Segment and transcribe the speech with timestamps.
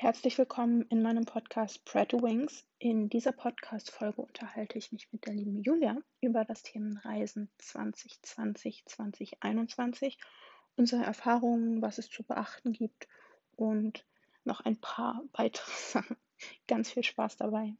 [0.00, 2.64] Herzlich willkommen in meinem Podcast to Wings.
[2.78, 10.16] In dieser Podcast-Folge unterhalte ich mich mit der lieben Julia über das Themenreisen 2020, 2021,
[10.76, 13.08] unsere Erfahrungen, was es zu beachten gibt
[13.56, 14.06] und
[14.44, 16.16] noch ein paar weitere Sachen.
[16.68, 17.74] Ganz viel Spaß dabei.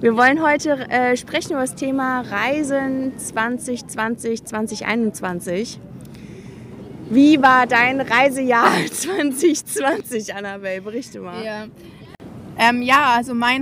[0.00, 5.80] Wir wollen heute äh, sprechen über das Thema Reisen 2020, 2021.
[7.10, 10.80] Wie war dein Reisejahr 2020, Annabelle?
[10.80, 11.44] Berichte mal.
[11.44, 11.66] Ja.
[12.58, 13.60] Ähm, ja, also mein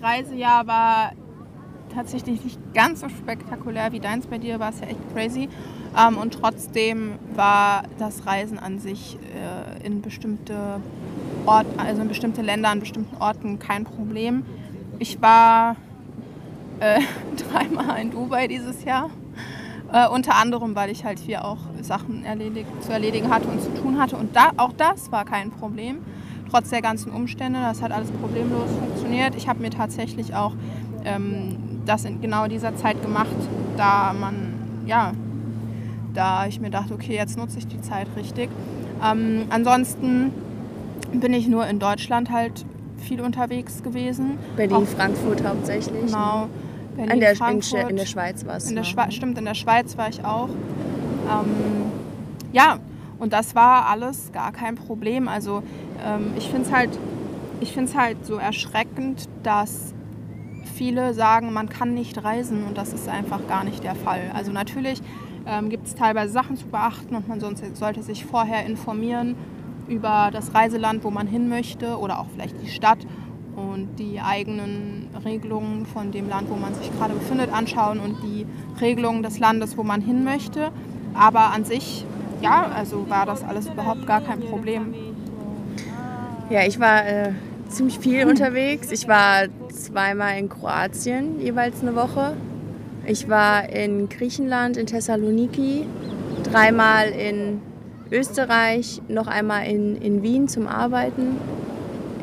[0.00, 1.12] Reisejahr war
[1.94, 4.26] tatsächlich nicht ganz so spektakulär wie deins.
[4.26, 5.48] Bei dir war es ja echt crazy.
[5.96, 10.80] Ähm, und trotzdem war das Reisen an sich äh, in bestimmte
[11.46, 14.44] Orte, also in bestimmte Länder, an bestimmten Orten kein Problem.
[14.98, 15.76] Ich war
[16.80, 17.00] äh,
[17.50, 19.10] dreimal in Dubai dieses Jahr.
[19.92, 23.70] Äh, unter anderem, weil ich halt hier auch Sachen erledigt, zu erledigen hatte und zu
[23.74, 24.16] tun hatte.
[24.16, 25.98] Und da, auch das war kein Problem,
[26.50, 27.60] trotz der ganzen Umstände.
[27.60, 29.34] Das hat alles problemlos funktioniert.
[29.34, 30.54] Ich habe mir tatsächlich auch
[31.04, 33.36] ähm, das in genau dieser Zeit gemacht,
[33.76, 34.54] da man,
[34.86, 35.12] ja,
[36.14, 38.48] da ich mir dachte, okay, jetzt nutze ich die Zeit richtig.
[39.04, 40.32] Ähm, ansonsten
[41.12, 42.64] bin ich nur in Deutschland halt
[42.96, 44.38] viel unterwegs gewesen.
[44.56, 46.06] Berlin, Frankfurt hauptsächlich.
[46.06, 46.48] Genau.
[46.96, 47.90] Berlin, in, der, Frankfurt.
[47.90, 48.68] in der Schweiz war es.
[48.68, 50.48] In der Schwe stimmt, in der Schweiz war ich auch.
[50.48, 51.92] Ähm,
[52.52, 52.78] ja,
[53.18, 55.28] und das war alles gar kein Problem.
[55.28, 55.62] Also
[56.04, 56.90] ähm, ich finde es halt,
[57.96, 59.94] halt so erschreckend, dass
[60.74, 64.30] viele sagen, man kann nicht reisen und das ist einfach gar nicht der Fall.
[64.34, 65.00] Also natürlich
[65.46, 69.36] ähm, gibt es teilweise Sachen zu beachten und man sollte sich vorher informieren
[69.88, 72.98] über das Reiseland, wo man hin möchte oder auch vielleicht die Stadt
[73.72, 78.46] und die eigenen Regelungen von dem Land, wo man sich gerade befindet, anschauen und die
[78.80, 80.70] Regelungen des Landes, wo man hin möchte.
[81.14, 82.04] Aber an sich,
[82.40, 84.94] ja, also war das alles überhaupt gar kein Problem.
[86.50, 87.32] Ja, ich war äh,
[87.68, 88.92] ziemlich viel unterwegs.
[88.92, 92.34] Ich war zweimal in Kroatien, jeweils eine Woche.
[93.06, 95.86] Ich war in Griechenland, in Thessaloniki,
[96.44, 97.60] dreimal in
[98.10, 101.38] Österreich, noch einmal in, in Wien zum Arbeiten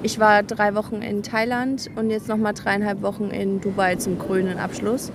[0.01, 4.17] ich war drei Wochen in Thailand und jetzt noch mal dreieinhalb Wochen in Dubai zum
[4.17, 5.11] grünen Abschluss.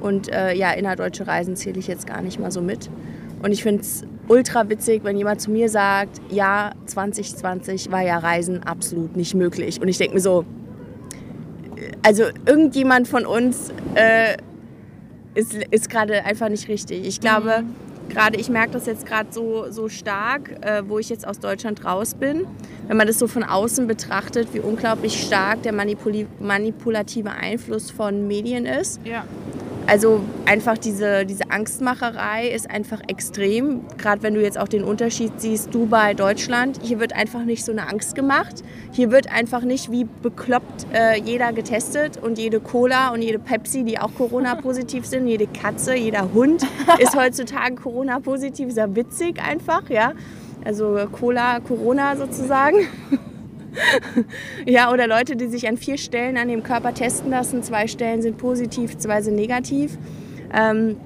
[0.00, 2.90] Und äh, ja, innerdeutsche Reisen zähle ich jetzt gar nicht mal so mit.
[3.42, 8.18] Und ich finde es ultra witzig, wenn jemand zu mir sagt, ja, 2020 war ja
[8.18, 9.80] Reisen absolut nicht möglich.
[9.80, 10.44] Und ich denke mir so,
[12.02, 14.36] also irgendjemand von uns äh,
[15.34, 17.06] ist, ist gerade einfach nicht richtig.
[17.06, 21.08] Ich glaube, mhm gerade, ich merke das jetzt gerade so, so stark, äh, wo ich
[21.08, 22.46] jetzt aus Deutschland raus bin.
[22.86, 28.66] Wenn man das so von außen betrachtet, wie unglaublich stark der manipulative Einfluss von Medien
[28.66, 29.00] ist.
[29.04, 29.24] Ja.
[29.90, 33.80] Also einfach diese, diese Angstmacherei ist einfach extrem.
[33.98, 36.78] Gerade wenn du jetzt auch den Unterschied siehst, Dubai, Deutschland.
[36.80, 38.62] Hier wird einfach nicht so eine Angst gemacht.
[38.92, 43.82] Hier wird einfach nicht wie bekloppt äh, jeder getestet und jede Cola und jede Pepsi,
[43.82, 46.62] die auch Corona-positiv sind, jede Katze, jeder Hund
[47.00, 48.68] ist heutzutage Corona-positiv.
[48.68, 50.12] Ist ja witzig einfach, ja.
[50.64, 52.86] Also Cola, Corona sozusagen.
[54.66, 57.62] ja, oder Leute, die sich an vier Stellen an dem Körper testen lassen.
[57.62, 59.98] Zwei Stellen sind positiv, zwei sind negativ.
[60.52, 60.96] Ähm,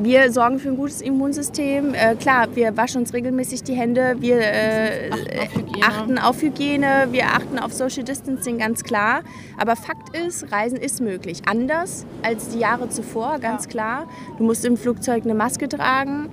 [0.00, 1.92] wir sorgen für ein gutes Immunsystem.
[1.92, 7.08] Äh, klar, wir waschen uns regelmäßig die Hände, wir äh, achten, auf achten, auf Hygiene,
[7.10, 9.22] wir achten auf Social Distancing, ganz klar.
[9.58, 11.42] Aber Fakt ist, Reisen ist möglich.
[11.46, 13.70] Anders als die Jahre zuvor, ganz ja.
[13.70, 14.08] klar.
[14.38, 16.28] Du musst im Flugzeug eine Maske tragen.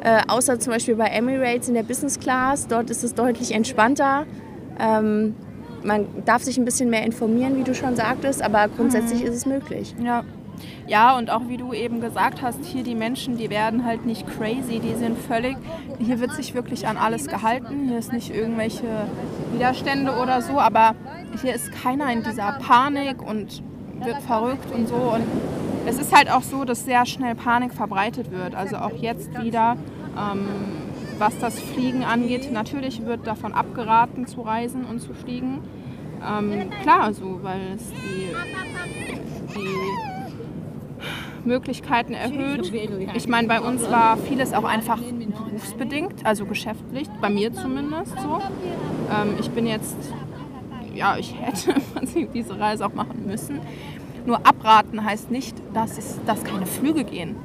[0.00, 4.26] Äh, außer zum Beispiel bei Emirates in der Business Class, dort ist es deutlich entspannter.
[4.78, 5.34] Ähm,
[5.82, 9.28] man darf sich ein bisschen mehr informieren, wie du schon sagtest, aber grundsätzlich mhm.
[9.28, 9.94] ist es möglich.
[10.02, 10.24] Ja.
[10.86, 14.26] Ja, und auch wie du eben gesagt hast, hier die Menschen, die werden halt nicht
[14.26, 15.56] crazy, die sind völlig,
[15.98, 18.86] hier wird sich wirklich an alles gehalten, hier ist nicht irgendwelche
[19.52, 20.94] Widerstände oder so, aber
[21.42, 23.62] hier ist keiner in dieser Panik und
[24.02, 24.94] wird verrückt und so.
[24.94, 25.24] Und
[25.86, 28.54] es ist halt auch so, dass sehr schnell Panik verbreitet wird.
[28.54, 29.76] Also auch jetzt wieder.
[30.16, 30.46] Ähm,
[31.18, 35.60] was das Fliegen angeht, natürlich wird davon abgeraten zu reisen und zu fliegen.
[36.26, 38.34] Ähm, klar, so, weil es die,
[39.54, 40.14] die
[41.46, 42.72] Möglichkeiten erhöht.
[43.14, 48.40] Ich meine, bei uns war vieles auch einfach berufsbedingt, also geschäftlich, bei mir zumindest so.
[49.10, 49.96] Ähm, ich bin jetzt,
[50.94, 51.74] ja, ich hätte
[52.34, 53.60] diese Reise auch machen müssen.
[54.26, 57.36] Nur abraten heißt nicht, dass, es, dass keine Flüge gehen.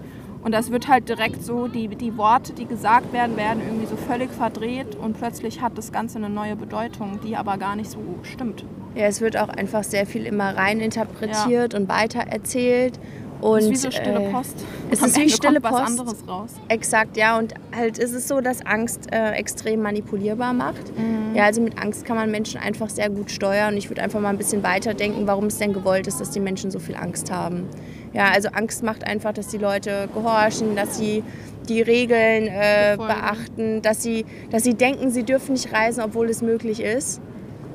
[0.49, 3.95] Und das wird halt direkt so, die, die Worte, die gesagt werden, werden irgendwie so
[3.95, 7.99] völlig verdreht und plötzlich hat das Ganze eine neue Bedeutung, die aber gar nicht so
[8.23, 8.65] stimmt.
[8.95, 11.79] Ja, es wird auch einfach sehr viel immer reininterpretiert ja.
[11.79, 12.99] und weitererzählt.
[13.41, 14.55] Und, es ist wie so stille äh, Post.
[14.89, 15.99] es Am ist wie Ende stille kommt was Post.
[15.99, 16.49] anderes raus.
[16.67, 17.37] Exakt, ja.
[17.37, 20.97] Und halt ist es so, dass Angst äh, extrem manipulierbar macht.
[20.97, 21.35] Mhm.
[21.35, 23.73] Ja, also mit Angst kann man Menschen einfach sehr gut steuern.
[23.73, 26.39] Und ich würde einfach mal ein bisschen weiterdenken, warum es denn gewollt ist, dass die
[26.39, 27.67] Menschen so viel Angst haben.
[28.13, 31.23] Ja, also Angst macht einfach, dass die Leute gehorchen, dass sie
[31.67, 36.41] die Regeln äh, beachten, dass sie, dass sie denken, sie dürfen nicht reisen, obwohl es
[36.41, 37.21] möglich ist.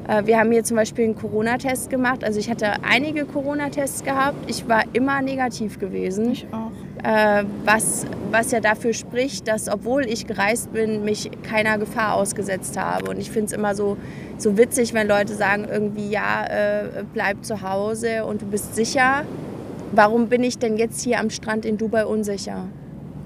[0.09, 2.25] Äh, wir haben hier zum Beispiel einen Corona-Test gemacht.
[2.25, 4.51] Also ich hatte einige Corona-Tests gehabt.
[4.51, 6.73] Ich war immer negativ gewesen Ich auch.
[7.09, 12.77] äh, was, was ja dafür spricht, dass obwohl ich gereist bin, mich keiner Gefahr ausgesetzt
[12.77, 13.11] habe.
[13.11, 13.97] Und ich finde es immer so,
[14.37, 19.25] so witzig, wenn Leute sagen irgendwie, ja, äh, bleib zu Hause und du bist sicher.
[19.97, 22.67] Warum bin ich denn jetzt hier am Strand in Dubai unsicher?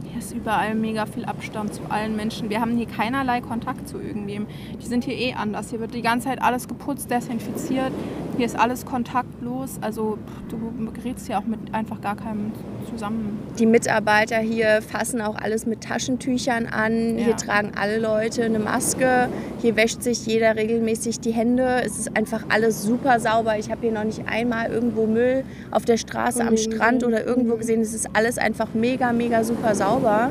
[0.05, 2.51] Hier ist überall mega viel Abstand zu allen Menschen.
[2.51, 4.47] Wir haben hier keinerlei Kontakt zu irgendwem.
[4.79, 5.71] Die sind hier eh anders.
[5.71, 7.91] Hier wird die ganze Zeit alles geputzt, desinfiziert.
[8.39, 9.79] Hier ist alles kontaktlos.
[9.81, 10.17] Also
[10.49, 12.53] du gerätst hier auch mit einfach gar keinem
[12.89, 13.37] zusammen.
[13.59, 17.19] Die Mitarbeiter hier fassen auch alles mit Taschentüchern an.
[17.19, 17.25] Ja.
[17.25, 19.29] Hier tragen alle Leute eine Maske.
[19.61, 21.83] Hier wäscht sich jeder regelmäßig die Hände.
[21.85, 23.59] Es ist einfach alles super sauber.
[23.59, 25.43] Ich habe hier noch nicht einmal irgendwo Müll
[25.73, 27.81] auf der Straße, am Strand oder irgendwo gesehen.
[27.81, 30.31] Es ist alles einfach mega, mega super sauber.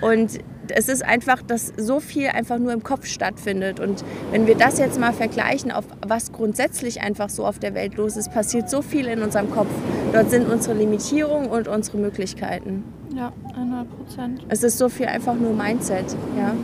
[0.00, 0.38] Und
[0.70, 3.80] es ist einfach, dass so viel einfach nur im Kopf stattfindet.
[3.80, 7.96] Und wenn wir das jetzt mal vergleichen, auf was grundsätzlich einfach so auf der Welt
[7.96, 9.70] los ist, passiert so viel in unserem Kopf.
[10.12, 12.84] Dort sind unsere Limitierungen und unsere Möglichkeiten.
[13.14, 14.46] Ja, 100 Prozent.
[14.48, 16.16] Es ist so viel einfach nur Mindset.
[16.36, 16.54] Ja?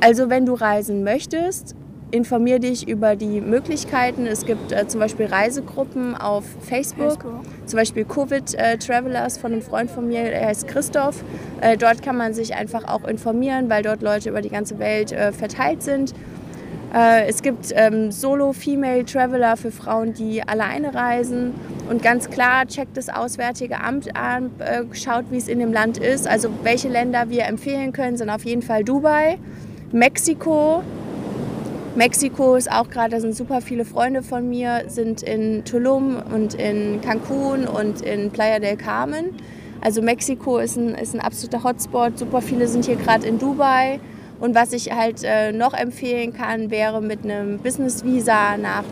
[0.00, 1.74] Also wenn du reisen möchtest,
[2.10, 4.26] informier dich über die Möglichkeiten.
[4.26, 7.22] Es gibt äh, zum Beispiel Reisegruppen auf Facebook.
[7.22, 7.40] Facebook.
[7.66, 11.22] Zum Beispiel Covid äh, Travelers von einem Freund von mir, der heißt Christoph.
[11.60, 15.12] Äh, dort kann man sich einfach auch informieren, weil dort Leute über die ganze Welt
[15.12, 16.14] äh, verteilt sind.
[16.94, 21.54] Äh, es gibt ähm, Solo-Female Traveler für Frauen, die alleine reisen.
[21.90, 25.98] Und ganz klar, checkt das Auswärtige Amt an, äh, schaut, wie es in dem Land
[25.98, 26.26] ist.
[26.26, 29.38] Also welche Länder wir empfehlen können, sind auf jeden Fall Dubai,
[29.92, 30.82] Mexiko.
[31.98, 36.54] Mexiko ist auch gerade, da sind super viele Freunde von mir, sind in Tulum und
[36.54, 39.30] in Cancun und in Playa del Carmen.
[39.80, 42.16] Also Mexiko ist ein, ist ein absoluter Hotspot.
[42.16, 43.98] Super viele sind hier gerade in Dubai.
[44.38, 48.84] Und was ich halt äh, noch empfehlen kann, wäre mit einem Business-Visa nach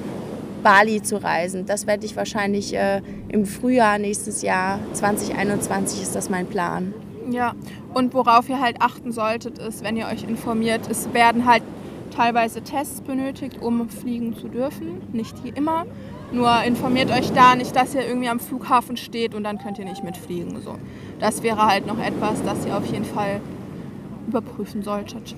[0.65, 1.65] Bali zu reisen.
[1.65, 6.93] Das werde ich wahrscheinlich äh, im Frühjahr nächstes Jahr, 2021 ist das mein Plan.
[7.31, 7.55] Ja,
[7.95, 11.63] und worauf ihr halt achten solltet, ist, wenn ihr euch informiert, es werden halt
[12.17, 15.03] teilweise Tests benötigt, um fliegen zu dürfen.
[15.13, 15.87] Nicht hier immer.
[16.33, 19.85] Nur informiert euch da nicht, dass ihr irgendwie am Flughafen steht und dann könnt ihr
[19.85, 20.61] nicht mitfliegen.
[20.63, 20.77] So.
[21.21, 23.41] Das wäre halt noch etwas, das ihr auf jeden Fall
[24.27, 25.37] überprüfen solltet.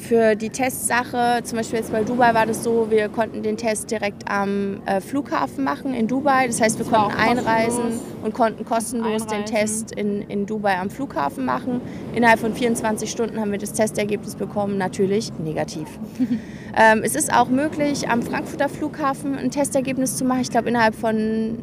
[0.00, 3.90] Für die Testsache, zum Beispiel jetzt bei Dubai war das so, wir konnten den Test
[3.90, 6.46] direkt am äh, Flughafen machen in Dubai.
[6.46, 9.54] Das heißt, wir Das konnten einreisen und konnten kostenlos den Einreisen.
[9.54, 11.80] Test in, in Dubai am Flughafen machen.
[12.14, 15.86] Innerhalb von 24 Stunden haben wir das Testergebnis bekommen, natürlich negativ.
[16.76, 20.40] ähm, es ist auch möglich, am Frankfurter Flughafen ein Testergebnis zu machen.
[20.40, 21.58] Ich glaube, innerhalb von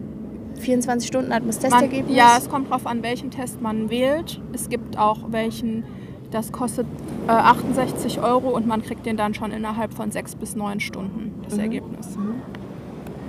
[0.59, 2.15] 24 Stunden hat man das Man, Testergebnis.
[2.15, 4.41] ja, es kommt drauf an, welchen Test man wählt.
[4.53, 5.83] Es gibt auch welchen,
[6.31, 6.85] das kostet
[7.27, 11.33] äh, 68 Euro und man kriegt den dann schon innerhalb von sechs bis neun Stunden,
[11.43, 11.59] das Mhm.
[11.63, 12.17] Ergebnis.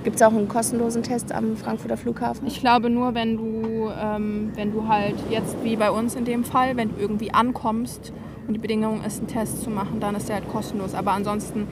[0.03, 2.47] Gibt es auch einen kostenlosen Test am Frankfurter Flughafen?
[2.47, 6.45] Ich glaube nur, wenn du, ähm, wenn du halt jetzt wie bei uns in dem
[6.45, 8.13] Fall, wenn du irgendwie ankommst
[8.47, 10.95] und die Bedingung ist, einen Test zu machen, dann ist der halt kostenlos.
[10.95, 11.67] Aber ansonsten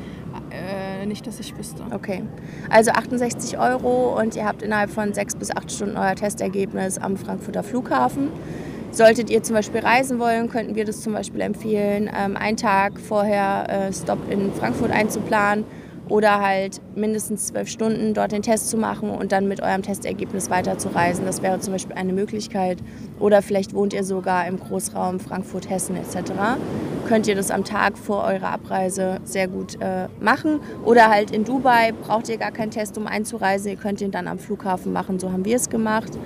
[0.51, 1.83] äh, nicht, dass ich wüsste.
[1.93, 2.21] Okay,
[2.69, 7.15] also 68 Euro und ihr habt innerhalb von sechs bis acht Stunden euer Testergebnis am
[7.15, 8.27] Frankfurter Flughafen.
[8.91, 12.99] Solltet ihr zum Beispiel reisen wollen, könnten wir das zum Beispiel empfehlen, ähm, einen Tag
[12.99, 15.65] vorher äh, Stop in Frankfurt einzuplanen
[16.09, 20.49] oder halt mindestens zwölf Stunden dort den Test zu machen und dann mit eurem Testergebnis
[20.49, 21.25] weiterzureisen.
[21.25, 22.79] Das wäre zum Beispiel eine Möglichkeit.
[23.19, 26.31] Oder vielleicht wohnt ihr sogar im Großraum Frankfurt, Hessen etc.
[27.07, 30.59] Könnt ihr das am Tag vor eurer Abreise sehr gut äh, machen.
[30.85, 33.71] Oder halt in Dubai braucht ihr gar keinen Test, um einzureisen.
[33.71, 35.19] Ihr könnt ihn dann am Flughafen machen.
[35.19, 36.17] So haben wir es gemacht.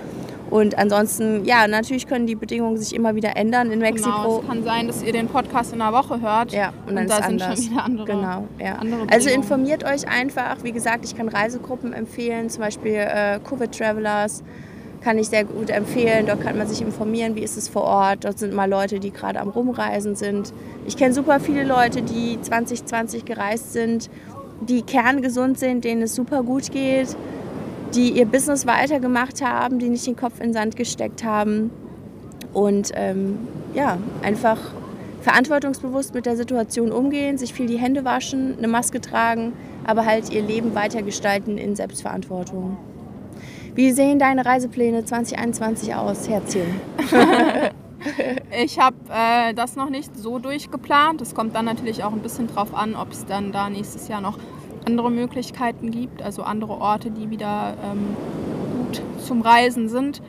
[0.52, 4.40] Und ansonsten, ja, natürlich können die Bedingungen sich immer wieder ändern in Genau, Mexiko.
[4.42, 6.52] es kann sein, dass ihr den Podcast in einer Woche hört.
[6.52, 7.64] Ja, und dann da ist sind anders.
[7.64, 8.06] schon wieder andere.
[8.06, 8.76] Genau, ja.
[8.76, 10.58] andere Also informiert euch einfach.
[10.64, 14.44] Wie gesagt, ich kann Reisegruppen empfehlen, zum Beispiel äh, Covid Travelers
[15.02, 16.28] kann ich sehr gut empfehlen.
[16.28, 18.24] Dort kann man sich informieren, wie ist es vor Ort.
[18.26, 20.54] Dort sind mal Leute, die gerade am Rumreisen sind.
[20.86, 24.10] Ich kenne super viele Leute, die 2020 gereist sind,
[24.62, 27.16] die kerngesund sind, denen es super gut geht,
[27.96, 31.72] die ihr Business weitergemacht haben, die nicht den Kopf in den Sand gesteckt haben
[32.54, 33.40] und ähm,
[33.74, 34.58] ja, einfach
[35.22, 39.54] verantwortungsbewusst mit der Situation umgehen, sich viel die Hände waschen, eine Maske tragen,
[39.86, 42.78] aber halt ihr Leben weitergestalten in Selbstverantwortung.
[43.74, 46.82] Wie sehen deine Reisepläne 2021 aus, Herzchen?
[48.64, 51.22] ich habe äh, das noch nicht so durchgeplant.
[51.22, 54.20] Es kommt dann natürlich auch ein bisschen drauf an, ob es dann da nächstes Jahr
[54.20, 54.38] noch
[54.86, 58.16] andere Möglichkeiten gibt, also andere Orte, die wieder ähm,
[58.78, 60.22] gut zum Reisen sind.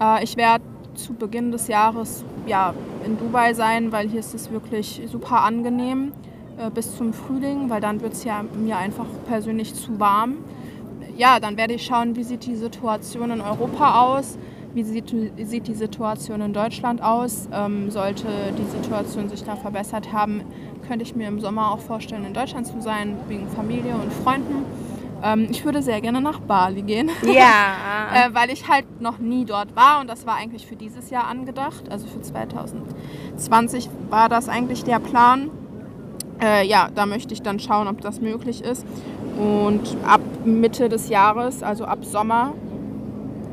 [0.00, 4.50] Äh, ich werde zu Beginn des Jahres ja, in Dubai sein, weil hier ist es
[4.50, 6.12] wirklich super angenehm
[6.58, 10.36] äh, bis zum Frühling, weil dann wird es ja mir einfach persönlich zu warm.
[11.16, 14.36] Ja, dann werde ich schauen, wie sieht die Situation in Europa aus,
[14.74, 17.48] wie sieht, sieht die Situation in Deutschland aus.
[17.52, 18.26] Ähm, sollte
[18.58, 20.42] die Situation sich da verbessert haben,
[20.86, 24.64] könnte ich mir im Sommer auch vorstellen, in Deutschland zu sein, wegen Familie und Freunden.
[25.22, 27.10] Ähm, ich würde sehr gerne nach Bali gehen.
[27.22, 28.08] Ja.
[28.14, 31.26] äh, weil ich halt noch nie dort war und das war eigentlich für dieses Jahr
[31.26, 31.88] angedacht.
[31.90, 35.50] Also für 2020 war das eigentlich der Plan.
[36.42, 38.84] Äh, ja, da möchte ich dann schauen, ob das möglich ist.
[39.38, 42.52] Und ab Mitte des Jahres, also ab Sommer,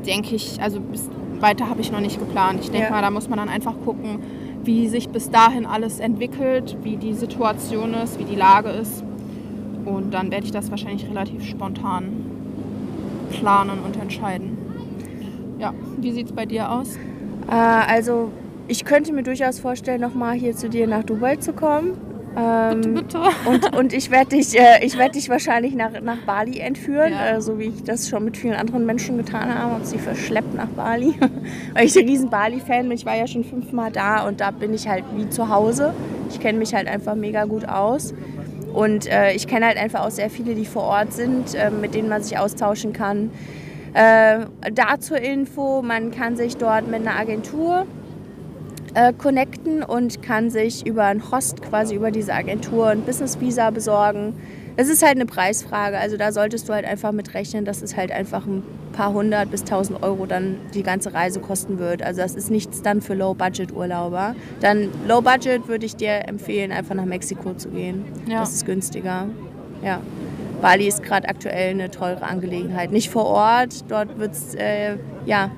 [0.06, 1.08] denke ich, also bis
[1.40, 2.60] weiter habe ich noch nicht geplant.
[2.62, 2.90] Ich denke ja.
[2.90, 4.20] mal, da muss man dann einfach gucken,
[4.64, 9.02] wie sich bis dahin alles entwickelt, wie die Situation ist, wie die Lage ist.
[9.84, 12.12] Und dann werde ich das wahrscheinlich relativ spontan
[13.30, 14.56] planen und entscheiden.
[15.58, 16.96] Ja, wie sieht es bei dir aus?
[17.48, 18.30] Äh, also
[18.68, 21.92] ich könnte mir durchaus vorstellen, nochmal hier zu dir nach Dubai zu kommen.
[22.36, 23.20] Ähm, bitte, bitte.
[23.46, 27.36] Und, und ich werde dich, äh, werd dich wahrscheinlich nach, nach Bali entführen, ja.
[27.36, 30.54] äh, so wie ich das schon mit vielen anderen Menschen getan habe und sie verschleppt
[30.54, 31.14] nach Bali.
[31.74, 32.92] Weil ich ein riesen Bali-Fan bin.
[32.92, 35.92] Ich war ja schon fünfmal da und da bin ich halt wie zu Hause.
[36.30, 38.14] Ich kenne mich halt einfach mega gut aus.
[38.72, 41.94] Und äh, ich kenne halt einfach auch sehr viele, die vor Ort sind, äh, mit
[41.94, 43.30] denen man sich austauschen kann.
[43.92, 47.86] Äh, da zur Info, man kann sich dort mit einer Agentur
[48.94, 53.70] äh, connecten und kann sich über einen Host quasi über diese Agentur ein Business Visa
[53.70, 54.34] besorgen.
[54.76, 57.94] Es ist halt eine Preisfrage, also da solltest du halt einfach mit rechnen, dass es
[57.94, 62.02] halt einfach ein paar hundert bis tausend Euro dann die ganze Reise kosten wird.
[62.02, 64.34] Also das ist nichts dann für Low-Budget-Urlauber.
[64.60, 68.04] Dann Low-Budget würde ich dir empfehlen, einfach nach Mexiko zu gehen.
[68.26, 68.40] Ja.
[68.40, 69.26] Das ist günstiger.
[69.84, 70.00] Ja.
[70.62, 72.92] Bali ist gerade aktuell eine teure Angelegenheit.
[72.92, 74.96] Nicht vor Ort, dort wird's, äh,
[75.26, 75.50] ja,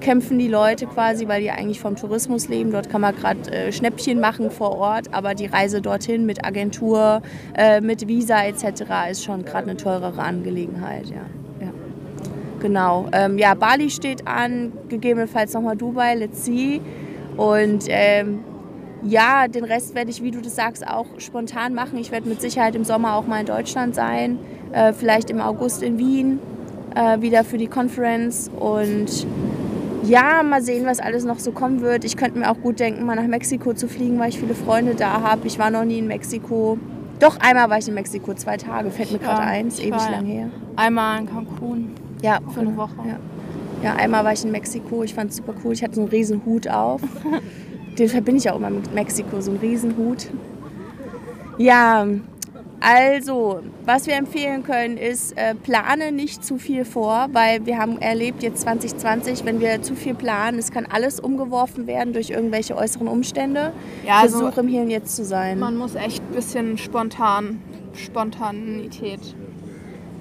[0.00, 2.72] kämpfen die Leute quasi, weil die eigentlich vom Tourismus leben.
[2.72, 7.22] Dort kann man gerade äh, Schnäppchen machen vor Ort, aber die Reise dorthin mit Agentur,
[7.56, 9.10] äh, mit Visa etc.
[9.10, 11.08] ist schon gerade eine teurere Angelegenheit.
[11.08, 11.26] Ja.
[11.60, 11.72] ja.
[12.60, 13.08] Genau.
[13.12, 16.80] Ähm, ja, Bali steht an, gegebenenfalls nochmal Dubai, let's see.
[17.36, 18.40] Und ähm,
[19.02, 21.98] ja, den Rest werde ich, wie du das sagst, auch spontan machen.
[21.98, 24.38] Ich werde mit Sicherheit im Sommer auch mal in Deutschland sein,
[24.72, 26.38] äh, vielleicht im August in Wien,
[26.94, 29.26] äh, wieder für die Conference und
[30.02, 32.04] ja, mal sehen, was alles noch so kommen wird.
[32.04, 34.94] Ich könnte mir auch gut denken, mal nach Mexiko zu fliegen, weil ich viele Freunde
[34.94, 35.46] da habe.
[35.46, 36.78] Ich war noch nie in Mexiko.
[37.18, 40.24] Doch, einmal war ich in Mexiko, zwei Tage, fällt mir gerade ein, ist ewig lang
[40.24, 40.48] her.
[40.76, 41.90] Einmal in Cancun.
[42.22, 42.94] Ja, für eine Woche.
[43.06, 43.18] Ja.
[43.82, 45.72] ja, einmal war ich in Mexiko, ich fand es super cool.
[45.72, 47.02] Ich hatte so einen riesen Hut auf.
[47.98, 50.28] Den verbinde ich auch immer mit Mexiko, so einen riesen Hut.
[51.58, 52.06] Ja,
[52.80, 58.00] also, was wir empfehlen können, ist, äh, plane nicht zu viel vor, weil wir haben
[58.00, 62.74] erlebt jetzt 2020, wenn wir zu viel planen, es kann alles umgeworfen werden durch irgendwelche
[62.76, 63.72] äußeren Umstände.
[64.06, 65.58] Ja, also Versuche im Hier und Jetzt zu sein.
[65.58, 67.60] Man muss echt ein bisschen spontan,
[67.94, 69.20] Spontanität.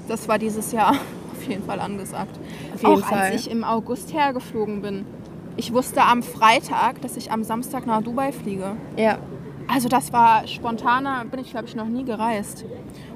[0.10, 0.92] Das war dieses Jahr
[1.32, 2.38] auf jeden Fall angesagt.
[2.74, 3.32] Auf jeden Auch Fall.
[3.32, 5.06] als ich im August hergeflogen bin.
[5.56, 8.75] Ich wusste am Freitag, dass ich am Samstag nach Dubai fliege.
[8.98, 9.18] Ja.
[9.72, 12.66] Also das war spontaner, bin ich glaube ich noch nie gereist.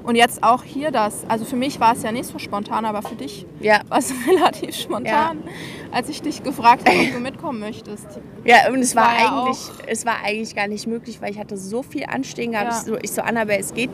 [0.04, 1.24] Und jetzt auch hier das.
[1.28, 3.80] Also für mich war es ja nicht so spontan, aber für dich ja.
[3.88, 5.52] war es relativ spontan, ja.
[5.90, 8.06] als ich dich gefragt habe, ob du mitkommen möchtest.
[8.44, 9.58] Ja, und es war, war ja eigentlich,
[9.88, 12.70] es war eigentlich gar nicht möglich, weil ich hatte so viel anstehen gehabt.
[12.70, 12.78] Ja.
[12.78, 13.90] Ich so, ich so Annabelle, es geht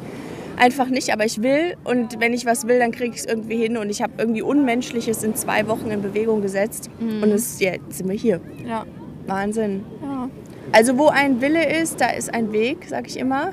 [0.59, 3.57] einfach nicht, aber ich will und wenn ich was will, dann kriege ich es irgendwie
[3.57, 7.23] hin und ich habe irgendwie Unmenschliches in zwei Wochen in Bewegung gesetzt mhm.
[7.23, 8.41] und es, ja, jetzt sind wir hier.
[8.67, 8.85] Ja.
[9.27, 9.85] Wahnsinn.
[10.03, 10.29] Ja.
[10.73, 13.53] Also wo ein Wille ist, da ist ein Weg, sag ich immer.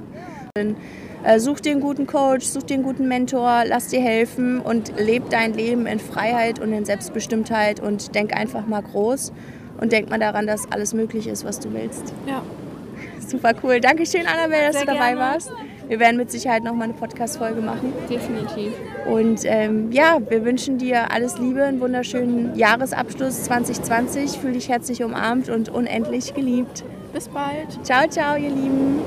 [1.23, 4.93] Äh, such dir einen guten Coach, such dir einen guten Mentor, lass dir helfen und
[4.99, 9.33] leb dein Leben in Freiheit und in Selbstbestimmtheit und denk einfach mal groß
[9.81, 12.13] und denk mal daran, dass alles möglich ist, was du willst.
[12.27, 12.43] Ja.
[13.25, 13.79] Super cool.
[13.81, 15.21] Dankeschön, Annabelle, dass Sehr du dabei gerne.
[15.21, 15.51] warst.
[15.87, 17.93] Wir werden mit Sicherheit noch mal eine Podcast-Folge machen.
[18.09, 18.73] Definitiv.
[19.05, 24.37] Und ähm, ja, wir wünschen dir alles Liebe, einen wunderschönen Jahresabschluss 2020.
[24.39, 26.83] Fühl dich herzlich umarmt und unendlich geliebt.
[27.13, 27.83] Bis bald.
[27.83, 28.99] Ciao, ciao, ihr Lieben.